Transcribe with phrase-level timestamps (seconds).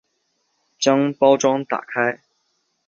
[0.79, 2.21] 将包装打开